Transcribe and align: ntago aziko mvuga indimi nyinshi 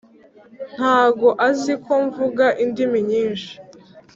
ntago 0.75 1.27
aziko 1.47 1.91
mvuga 2.05 2.45
indimi 2.63 2.99
nyinshi 3.09 3.51